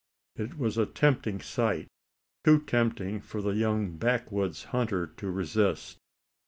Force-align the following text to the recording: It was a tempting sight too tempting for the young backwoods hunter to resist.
It 0.35 0.57
was 0.57 0.79
a 0.79 0.87
tempting 0.87 1.41
sight 1.41 1.87
too 2.43 2.61
tempting 2.63 3.19
for 3.21 3.39
the 3.39 3.51
young 3.51 3.97
backwoods 3.97 4.63
hunter 4.73 5.05
to 5.17 5.29
resist. 5.29 5.99